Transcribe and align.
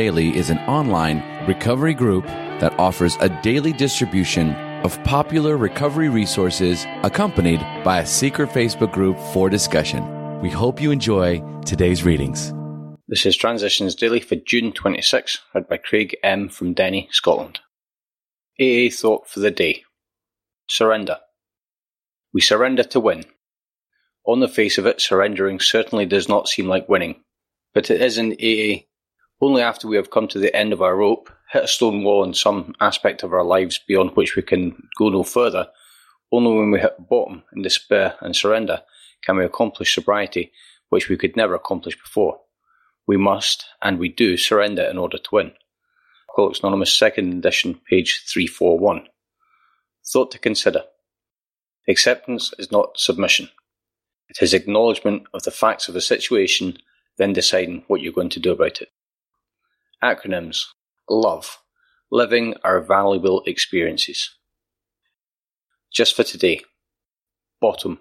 Daily 0.00 0.34
is 0.34 0.48
an 0.48 0.56
online 0.60 1.22
recovery 1.46 1.92
group 1.92 2.24
that 2.24 2.72
offers 2.78 3.18
a 3.20 3.28
daily 3.42 3.74
distribution 3.74 4.54
of 4.82 4.98
popular 5.04 5.58
recovery 5.58 6.08
resources 6.08 6.86
accompanied 7.02 7.60
by 7.84 7.98
a 7.98 8.06
secret 8.06 8.48
Facebook 8.48 8.92
group 8.92 9.18
for 9.34 9.50
discussion. 9.50 10.40
We 10.40 10.48
hope 10.48 10.80
you 10.80 10.90
enjoy 10.90 11.42
today's 11.66 12.02
readings. 12.02 12.50
This 13.08 13.26
is 13.26 13.36
Transitions 13.36 13.94
Daily 13.94 14.20
for 14.20 14.36
June 14.36 14.72
26, 14.72 15.40
read 15.54 15.68
by 15.68 15.76
Craig 15.76 16.16
M. 16.22 16.48
from 16.48 16.72
Denny, 16.72 17.10
Scotland. 17.12 17.60
AA 18.58 18.88
Thought 18.90 19.28
for 19.28 19.40
the 19.40 19.50
Day 19.50 19.84
Surrender. 20.66 21.18
We 22.32 22.40
surrender 22.40 22.84
to 22.84 23.00
win. 23.00 23.26
On 24.24 24.40
the 24.40 24.48
face 24.48 24.78
of 24.78 24.86
it, 24.86 25.02
surrendering 25.02 25.60
certainly 25.60 26.06
does 26.06 26.26
not 26.26 26.48
seem 26.48 26.68
like 26.68 26.88
winning, 26.88 27.20
but 27.74 27.90
it 27.90 28.00
is 28.00 28.16
in 28.16 28.32
AA 28.40 28.86
only 29.40 29.62
after 29.62 29.88
we 29.88 29.96
have 29.96 30.10
come 30.10 30.28
to 30.28 30.38
the 30.38 30.54
end 30.54 30.72
of 30.72 30.82
our 30.82 30.96
rope, 30.96 31.30
hit 31.52 31.64
a 31.64 31.68
stone 31.68 32.04
wall 32.04 32.24
in 32.24 32.34
some 32.34 32.74
aspect 32.80 33.22
of 33.22 33.32
our 33.32 33.44
lives 33.44 33.80
beyond 33.86 34.10
which 34.10 34.36
we 34.36 34.42
can 34.42 34.88
go 34.98 35.08
no 35.08 35.22
further, 35.22 35.68
only 36.32 36.56
when 36.56 36.70
we 36.70 36.80
hit 36.80 37.08
bottom 37.08 37.42
in 37.54 37.62
despair 37.62 38.14
and 38.20 38.36
surrender 38.36 38.82
can 39.24 39.36
we 39.36 39.44
accomplish 39.44 39.94
sobriety, 39.94 40.52
which 40.88 41.08
we 41.08 41.16
could 41.16 41.36
never 41.36 41.54
accomplish 41.54 41.96
before. 42.00 42.40
We 43.06 43.16
must, 43.16 43.66
and 43.82 43.98
we 43.98 44.08
do, 44.08 44.36
surrender 44.36 44.82
in 44.82 44.98
order 44.98 45.18
to 45.18 45.30
win. 45.32 45.52
Alcoholics 46.30 46.60
Anonymous, 46.60 46.98
2nd 46.98 47.38
edition, 47.38 47.80
page 47.88 48.24
341. 48.26 49.06
Thought 50.06 50.30
to 50.30 50.38
consider. 50.38 50.84
Acceptance 51.88 52.54
is 52.58 52.70
not 52.70 52.98
submission. 52.98 53.48
It 54.28 54.42
is 54.42 54.54
acknowledgement 54.54 55.24
of 55.34 55.42
the 55.42 55.50
facts 55.50 55.88
of 55.88 55.96
a 55.96 56.00
situation, 56.00 56.78
then 57.18 57.32
deciding 57.32 57.84
what 57.88 58.00
you're 58.00 58.12
going 58.12 58.28
to 58.30 58.40
do 58.40 58.52
about 58.52 58.80
it. 58.80 58.88
Acronyms: 60.02 60.64
LOVE 61.10 61.58
Living 62.10 62.54
Our 62.64 62.80
Valuable 62.80 63.42
Experiences. 63.44 64.30
Just 65.92 66.16
for 66.16 66.22
today. 66.22 66.62
Bottom. 67.60 68.00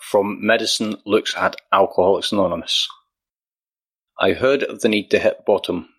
From 0.00 0.38
Medicine 0.40 0.96
Looks 1.04 1.36
at 1.36 1.56
Alcoholics 1.70 2.32
Anonymous. 2.32 2.88
I 4.18 4.32
heard 4.32 4.62
of 4.62 4.80
the 4.80 4.88
need 4.88 5.10
to 5.10 5.18
hit 5.18 5.44
bottom, 5.44 5.90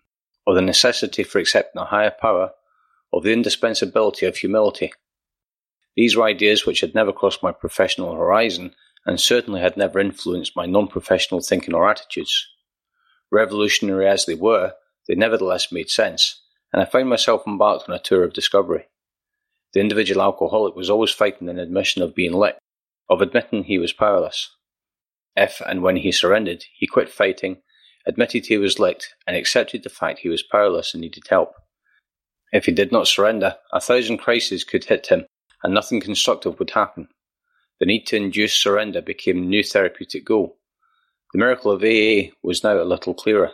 of 0.48 0.56
the 0.56 0.62
necessity 0.62 1.22
for 1.22 1.38
accepting 1.38 1.80
a 1.80 1.84
higher 1.84 2.10
power, 2.20 2.50
of 3.12 3.22
the 3.22 3.32
indispensability 3.32 4.26
of 4.26 4.38
humility. 4.38 4.92
These 5.94 6.16
were 6.16 6.24
ideas 6.24 6.66
which 6.66 6.80
had 6.80 6.92
never 6.92 7.12
crossed 7.12 7.40
my 7.40 7.52
professional 7.52 8.16
horizon 8.16 8.74
and 9.06 9.20
certainly 9.20 9.60
had 9.60 9.76
never 9.76 10.00
influenced 10.00 10.56
my 10.56 10.66
non 10.66 10.88
professional 10.88 11.40
thinking 11.40 11.72
or 11.72 11.88
attitudes. 11.88 12.48
Revolutionary 13.30 14.08
as 14.08 14.26
they 14.26 14.34
were, 14.34 14.74
they 15.08 15.14
nevertheless 15.14 15.72
made 15.72 15.90
sense, 15.90 16.42
and 16.72 16.82
I 16.82 16.86
found 16.86 17.08
myself 17.08 17.42
embarked 17.46 17.88
on 17.88 17.94
a 17.94 17.98
tour 17.98 18.24
of 18.24 18.32
discovery. 18.32 18.88
The 19.72 19.80
individual 19.80 20.22
alcoholic 20.22 20.74
was 20.74 20.88
always 20.88 21.10
fighting 21.10 21.48
an 21.48 21.58
admission 21.58 22.02
of 22.02 22.14
being 22.14 22.32
licked, 22.32 22.60
of 23.08 23.20
admitting 23.20 23.64
he 23.64 23.78
was 23.78 23.92
powerless. 23.92 24.50
If 25.36 25.60
and 25.66 25.82
when 25.82 25.96
he 25.96 26.12
surrendered, 26.12 26.64
he 26.72 26.86
quit 26.86 27.10
fighting, 27.10 27.62
admitted 28.06 28.46
he 28.46 28.56
was 28.56 28.78
licked, 28.78 29.14
and 29.26 29.36
accepted 29.36 29.82
the 29.82 29.90
fact 29.90 30.20
he 30.20 30.28
was 30.28 30.42
powerless 30.42 30.94
and 30.94 31.00
needed 31.00 31.24
help. 31.28 31.54
If 32.52 32.66
he 32.66 32.72
did 32.72 32.92
not 32.92 33.08
surrender, 33.08 33.56
a 33.72 33.80
thousand 33.80 34.18
crises 34.18 34.62
could 34.62 34.84
hit 34.84 35.08
him, 35.08 35.26
and 35.62 35.74
nothing 35.74 36.00
constructive 36.00 36.58
would 36.58 36.70
happen. 36.70 37.08
The 37.80 37.86
need 37.86 38.06
to 38.06 38.16
induce 38.16 38.54
surrender 38.54 39.02
became 39.02 39.38
a 39.38 39.46
new 39.46 39.64
therapeutic 39.64 40.24
goal. 40.24 40.58
The 41.32 41.38
miracle 41.40 41.72
of 41.72 41.82
AA 41.82 42.30
was 42.44 42.62
now 42.62 42.80
a 42.80 42.84
little 42.84 43.14
clearer 43.14 43.52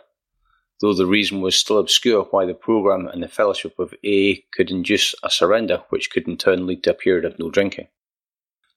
though 0.81 0.95
the 0.95 1.07
reason 1.07 1.41
was 1.41 1.57
still 1.57 1.79
obscure 1.79 2.25
why 2.31 2.47
the 2.47 2.55
program 2.55 3.07
and 3.07 3.23
the 3.23 3.29
fellowship 3.29 3.79
of 3.79 3.95
AA 4.05 4.41
could 4.53 4.71
induce 4.71 5.15
a 5.23 5.31
surrender 5.31 5.83
which 5.91 6.11
could 6.11 6.27
in 6.27 6.37
turn 6.37 6.67
lead 6.67 6.83
to 6.85 6.91
a 6.91 6.95
period 6.95 7.25
of 7.25 7.39
no 7.39 7.51
drinking. 7.51 7.89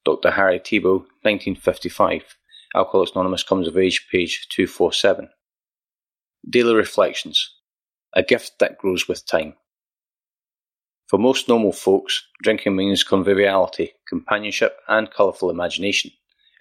Dr. 0.05 0.31
Harry 0.31 0.59
Tiebout, 0.59 1.05
1955. 1.21 2.35
Alcoholics 2.75 3.11
Anonymous 3.11 3.43
comes 3.43 3.67
of 3.67 3.77
age, 3.77 4.07
page 4.11 4.47
247. 4.49 5.29
Daily 6.49 6.75
Reflections. 6.75 7.55
A 8.15 8.21
gift 8.21 8.59
that 8.59 8.77
grows 8.77 9.07
with 9.07 9.25
time. 9.25 9.53
For 11.07 11.17
most 11.17 11.47
normal 11.47 11.71
folks, 11.71 12.25
drinking 12.41 12.75
means 12.75 13.03
conviviality, 13.03 13.93
companionship, 14.07 14.77
and 14.87 15.09
colourful 15.09 15.49
imagination. 15.49 16.11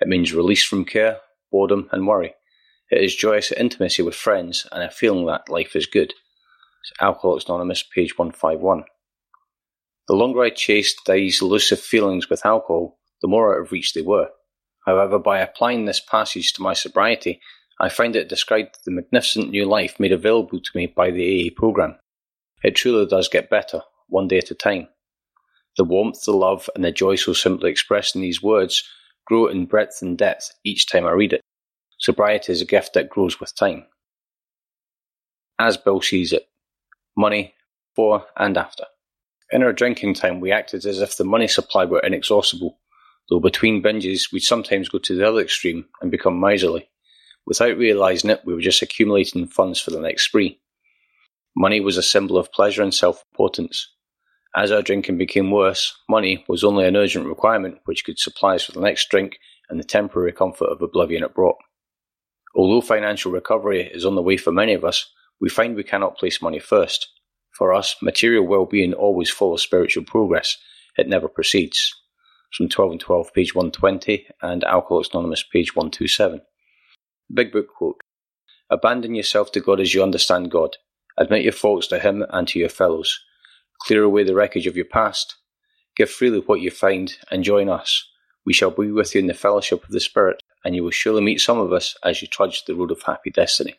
It 0.00 0.08
means 0.08 0.32
release 0.34 0.62
from 0.62 0.84
care, 0.84 1.18
boredom, 1.50 1.88
and 1.90 2.06
worry. 2.06 2.34
It 2.92 3.02
is 3.02 3.16
joyous 3.16 3.50
intimacy 3.52 4.02
with 4.02 4.14
friends 4.14 4.66
and 4.70 4.82
a 4.82 4.90
feeling 4.90 5.24
that 5.24 5.48
life 5.48 5.74
is 5.74 5.86
good. 5.86 6.12
It's 6.82 6.92
Alcoholics 7.00 7.46
Anonymous, 7.46 7.82
page 7.82 8.18
151. 8.18 8.84
The 10.08 10.14
longer 10.14 10.42
I 10.42 10.50
chased 10.50 11.00
these 11.06 11.40
elusive 11.40 11.80
feelings 11.80 12.28
with 12.28 12.44
alcohol, 12.44 12.98
the 13.22 13.28
more 13.28 13.54
out 13.54 13.62
of 13.62 13.72
reach 13.72 13.94
they 13.94 14.02
were. 14.02 14.28
However, 14.84 15.18
by 15.18 15.38
applying 15.38 15.86
this 15.86 16.00
passage 16.00 16.52
to 16.52 16.62
my 16.62 16.74
sobriety, 16.74 17.40
I 17.80 17.88
find 17.88 18.14
it 18.14 18.28
described 18.28 18.80
the 18.84 18.90
magnificent 18.90 19.48
new 19.48 19.64
life 19.64 19.98
made 19.98 20.12
available 20.12 20.60
to 20.60 20.70
me 20.74 20.84
by 20.86 21.10
the 21.10 21.48
AA 21.48 21.58
program. 21.58 21.96
It 22.62 22.76
truly 22.76 23.06
does 23.06 23.26
get 23.26 23.48
better, 23.48 23.80
one 24.08 24.28
day 24.28 24.36
at 24.36 24.50
a 24.50 24.54
time. 24.54 24.88
The 25.78 25.84
warmth, 25.84 26.24
the 26.26 26.32
love, 26.32 26.68
and 26.74 26.84
the 26.84 26.92
joy 26.92 27.14
so 27.14 27.32
simply 27.32 27.70
expressed 27.70 28.14
in 28.14 28.20
these 28.20 28.42
words 28.42 28.84
grow 29.24 29.46
in 29.46 29.64
breadth 29.64 30.02
and 30.02 30.18
depth 30.18 30.52
each 30.62 30.86
time 30.86 31.06
I 31.06 31.12
read 31.12 31.32
it. 31.32 31.40
Sobriety 32.02 32.50
is 32.50 32.60
a 32.60 32.64
gift 32.64 32.94
that 32.94 33.08
grows 33.08 33.38
with 33.38 33.54
time. 33.54 33.86
As 35.56 35.76
Bill 35.76 36.00
sees 36.00 36.32
it, 36.32 36.48
money, 37.16 37.54
before 37.94 38.26
and 38.36 38.58
after. 38.58 38.86
In 39.52 39.62
our 39.62 39.72
drinking 39.72 40.14
time, 40.14 40.40
we 40.40 40.50
acted 40.50 40.84
as 40.84 41.00
if 41.00 41.16
the 41.16 41.22
money 41.22 41.46
supply 41.46 41.84
were 41.84 42.00
inexhaustible, 42.00 42.80
though 43.30 43.38
between 43.38 43.84
binges, 43.84 44.32
we'd 44.32 44.40
sometimes 44.40 44.88
go 44.88 44.98
to 44.98 45.14
the 45.14 45.28
other 45.28 45.42
extreme 45.42 45.84
and 46.00 46.10
become 46.10 46.40
miserly. 46.40 46.90
Without 47.46 47.78
realizing 47.78 48.30
it, 48.30 48.40
we 48.44 48.52
were 48.52 48.60
just 48.60 48.82
accumulating 48.82 49.46
funds 49.46 49.78
for 49.78 49.92
the 49.92 50.00
next 50.00 50.24
spree. 50.24 50.60
Money 51.56 51.78
was 51.78 51.96
a 51.96 52.02
symbol 52.02 52.36
of 52.36 52.50
pleasure 52.50 52.82
and 52.82 52.92
self 52.92 53.22
importance. 53.32 53.88
As 54.56 54.72
our 54.72 54.82
drinking 54.82 55.18
became 55.18 55.52
worse, 55.52 55.96
money 56.08 56.44
was 56.48 56.64
only 56.64 56.84
an 56.84 56.96
urgent 56.96 57.26
requirement 57.26 57.78
which 57.84 58.04
could 58.04 58.18
supply 58.18 58.56
us 58.56 58.66
with 58.66 58.74
the 58.74 58.82
next 58.82 59.08
drink 59.08 59.38
and 59.70 59.78
the 59.78 59.84
temporary 59.84 60.32
comfort 60.32 60.66
of 60.66 60.82
oblivion 60.82 61.22
it 61.22 61.32
brought. 61.32 61.58
Although 62.54 62.82
financial 62.82 63.32
recovery 63.32 63.90
is 63.92 64.04
on 64.04 64.14
the 64.14 64.22
way 64.22 64.36
for 64.36 64.52
many 64.52 64.74
of 64.74 64.84
us, 64.84 65.10
we 65.40 65.48
find 65.48 65.74
we 65.74 65.84
cannot 65.84 66.18
place 66.18 66.42
money 66.42 66.58
first. 66.58 67.08
For 67.56 67.72
us, 67.72 67.96
material 68.02 68.46
well-being 68.46 68.94
always 68.94 69.30
follows 69.30 69.62
spiritual 69.62 70.04
progress. 70.04 70.56
It 70.96 71.08
never 71.08 71.28
proceeds. 71.28 71.94
From 72.52 72.68
12 72.68 72.92
and 72.92 73.00
12, 73.00 73.32
page 73.32 73.54
120, 73.54 74.26
and 74.42 74.64
Alcoholics 74.64 75.10
Anonymous, 75.12 75.42
page 75.42 75.74
127. 75.74 76.42
Big 77.32 77.52
Book 77.52 77.68
quote. 77.74 78.00
Abandon 78.68 79.14
yourself 79.14 79.52
to 79.52 79.60
God 79.60 79.80
as 79.80 79.94
you 79.94 80.02
understand 80.02 80.50
God. 80.50 80.76
Admit 81.18 81.44
your 81.44 81.52
faults 81.52 81.86
to 81.88 81.98
Him 81.98 82.24
and 82.30 82.46
to 82.48 82.58
your 82.58 82.68
fellows. 82.68 83.18
Clear 83.80 84.02
away 84.02 84.24
the 84.24 84.34
wreckage 84.34 84.66
of 84.66 84.76
your 84.76 84.86
past. 84.86 85.36
Give 85.96 86.10
freely 86.10 86.40
what 86.40 86.60
you 86.60 86.70
find 86.70 87.14
and 87.30 87.42
join 87.44 87.68
us. 87.68 88.06
We 88.44 88.52
shall 88.52 88.70
be 88.70 88.90
with 88.90 89.14
you 89.14 89.20
in 89.20 89.26
the 89.26 89.34
fellowship 89.34 89.84
of 89.84 89.90
the 89.90 90.00
Spirit 90.00 90.41
and 90.64 90.74
you 90.74 90.84
will 90.84 90.90
surely 90.90 91.22
meet 91.22 91.40
some 91.40 91.58
of 91.58 91.72
us 91.72 91.96
as 92.04 92.22
you 92.22 92.28
trudge 92.28 92.64
the 92.64 92.74
road 92.74 92.90
of 92.90 93.02
happy 93.02 93.30
destiny. 93.30 93.74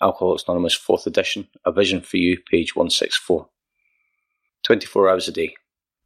Alcoholics 0.00 0.44
Anonymous 0.46 0.78
4th 0.78 1.06
edition, 1.06 1.48
A 1.64 1.72
Vision 1.72 2.00
for 2.00 2.18
You, 2.18 2.38
page 2.50 2.76
164. 2.76 3.48
24 4.64 5.08
hours 5.08 5.28
a 5.28 5.32
day. 5.32 5.54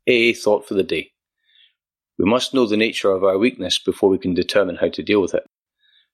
AA 0.09 0.32
thought 0.34 0.66
for 0.66 0.75
the 0.75 0.82
day. 0.82 1.10
We 2.19 2.25
must 2.25 2.54
know 2.54 2.66
the 2.66 2.76
nature 2.76 3.10
of 3.10 3.25
our 3.25 3.38
weakness 3.38 3.78
before 3.78 4.09
we 4.09 4.19
can 4.19 4.34
determine 4.34 4.76
how 4.76 4.88
to 4.88 5.03
deal 5.03 5.21
with 5.21 5.34
it. 5.34 5.44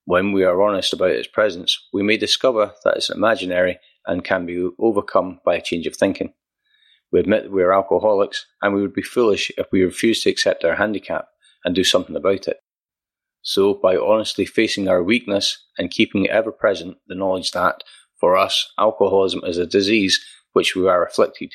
When 0.04 0.32
we 0.32 0.44
are 0.44 0.62
honest 0.62 0.92
about 0.92 1.10
its 1.10 1.28
presence, 1.28 1.78
we 1.92 2.02
may 2.02 2.16
discover 2.16 2.72
that 2.84 2.96
it's 2.96 3.10
imaginary 3.10 3.78
and 4.06 4.24
can 4.24 4.46
be 4.46 4.70
overcome 4.78 5.40
by 5.44 5.56
a 5.56 5.60
change 5.60 5.86
of 5.86 5.94
thinking. 5.94 6.32
We 7.12 7.20
admit 7.20 7.44
that 7.44 7.52
we 7.52 7.62
are 7.62 7.72
alcoholics, 7.72 8.46
and 8.62 8.74
we 8.74 8.82
would 8.82 8.94
be 8.94 9.02
foolish 9.02 9.50
if 9.56 9.66
we 9.70 9.82
refused 9.82 10.22
to 10.22 10.30
accept 10.30 10.64
our 10.64 10.76
handicap 10.76 11.28
and 11.64 11.74
do 11.74 11.84
something 11.84 12.16
about 12.16 12.48
it. 12.48 12.58
So, 13.48 13.72
by 13.72 13.96
honestly 13.96 14.44
facing 14.44 14.88
our 14.88 15.02
weakness 15.02 15.64
and 15.78 15.90
keeping 15.90 16.28
ever 16.28 16.52
present 16.52 16.98
the 17.06 17.14
knowledge 17.14 17.52
that, 17.52 17.82
for 18.20 18.36
us, 18.36 18.70
alcoholism 18.78 19.40
is 19.42 19.56
a 19.56 19.64
disease 19.64 20.22
which 20.52 20.76
we 20.76 20.86
are 20.86 21.02
afflicted, 21.02 21.54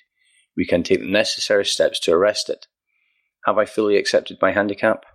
we 0.58 0.66
can 0.66 0.82
take 0.82 1.02
the 1.02 1.06
necessary 1.06 1.66
steps 1.66 2.00
to 2.00 2.12
arrest 2.12 2.50
it. 2.50 2.66
Have 3.46 3.60
I 3.60 3.66
fully 3.66 3.98
accepted 3.98 4.40
my 4.42 4.52
handicap? 4.52 5.06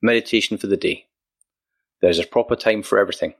Meditation 0.00 0.56
for 0.56 0.68
the 0.68 0.76
day. 0.76 1.06
There 2.00 2.10
is 2.10 2.20
a 2.20 2.28
proper 2.28 2.54
time 2.54 2.84
for 2.84 3.00
everything. 3.00 3.34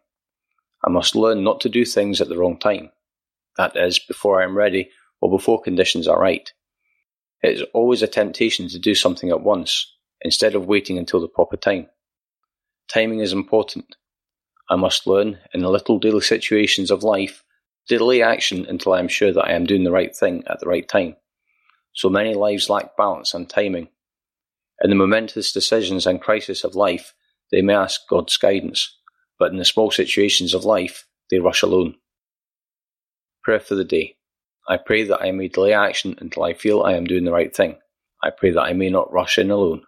I 0.84 0.90
must 0.90 1.14
learn 1.14 1.44
not 1.44 1.60
to 1.60 1.68
do 1.68 1.84
things 1.84 2.20
at 2.20 2.28
the 2.28 2.36
wrong 2.36 2.58
time. 2.58 2.90
That 3.56 3.76
is, 3.76 4.00
before 4.00 4.40
I 4.40 4.44
am 4.44 4.58
ready 4.58 4.90
or 5.20 5.30
before 5.30 5.62
conditions 5.62 6.08
are 6.08 6.18
right. 6.18 6.52
It 7.40 7.60
is 7.60 7.62
always 7.72 8.02
a 8.02 8.08
temptation 8.08 8.66
to 8.70 8.80
do 8.80 8.96
something 8.96 9.30
at 9.30 9.42
once, 9.42 9.96
instead 10.22 10.56
of 10.56 10.66
waiting 10.66 10.98
until 10.98 11.20
the 11.20 11.28
proper 11.28 11.56
time. 11.56 11.86
Timing 12.92 13.20
is 13.20 13.32
important. 13.32 13.96
I 14.68 14.76
must 14.76 15.06
learn, 15.06 15.38
in 15.54 15.62
the 15.62 15.70
little 15.70 15.98
daily 15.98 16.20
situations 16.20 16.90
of 16.90 17.02
life, 17.02 17.42
to 17.88 17.96
Delay 17.96 18.22
action 18.22 18.66
until 18.66 18.92
I 18.92 19.00
am 19.00 19.08
sure 19.08 19.32
that 19.32 19.46
I 19.46 19.52
am 19.52 19.66
doing 19.66 19.84
the 19.84 19.90
right 19.90 20.14
thing 20.14 20.44
at 20.46 20.60
the 20.60 20.66
right 20.66 20.86
time. 20.86 21.16
So 21.94 22.08
many 22.08 22.34
lives 22.34 22.68
lack 22.68 22.96
balance 22.96 23.34
and 23.34 23.48
timing. 23.48 23.88
In 24.82 24.90
the 24.90 24.96
momentous 24.96 25.52
decisions 25.52 26.06
and 26.06 26.20
crisis 26.20 26.64
of 26.64 26.74
life, 26.74 27.14
they 27.50 27.62
may 27.62 27.74
ask 27.74 28.00
God's 28.08 28.36
guidance, 28.36 28.98
but 29.38 29.50
in 29.50 29.58
the 29.58 29.64
small 29.64 29.90
situations 29.90 30.54
of 30.54 30.64
life, 30.64 31.06
they 31.30 31.38
rush 31.38 31.62
alone. 31.62 31.94
Prayer 33.42 33.60
for 33.60 33.74
the 33.74 33.84
day. 33.84 34.16
I 34.68 34.76
pray 34.76 35.04
that 35.04 35.20
I 35.20 35.32
may 35.32 35.48
delay 35.48 35.72
action 35.72 36.14
until 36.18 36.44
I 36.44 36.54
feel 36.54 36.82
I 36.82 36.92
am 36.92 37.04
doing 37.04 37.24
the 37.24 37.32
right 37.32 37.54
thing. 37.54 37.76
I 38.22 38.30
pray 38.30 38.50
that 38.50 38.62
I 38.62 38.74
may 38.74 38.90
not 38.90 39.12
rush 39.12 39.38
in 39.38 39.50
alone. 39.50 39.82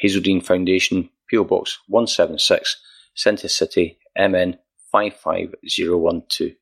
Hazelden 0.00 0.40
Foundation, 0.40 1.10
PO 1.30 1.44
Box 1.44 1.78
176, 1.88 2.80
Centre 3.14 3.48
City, 3.48 3.98
MN 4.16 4.56
55012. 4.92 6.56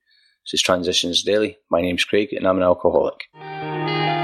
This 0.46 0.54
is 0.54 0.62
Transitions 0.62 1.22
Daily. 1.22 1.58
My 1.70 1.80
name's 1.80 2.04
Craig 2.04 2.32
and 2.32 2.46
I'm 2.46 2.56
an 2.56 2.62
alcoholic. 2.62 3.24